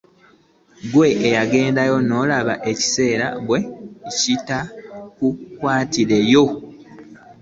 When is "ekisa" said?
2.71-3.27